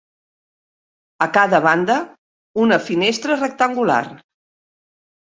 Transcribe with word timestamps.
A 1.25 1.25
cada 1.35 1.59
banda, 1.65 1.97
una 2.63 2.79
finestra 2.85 3.37
rectangular. 3.43 4.01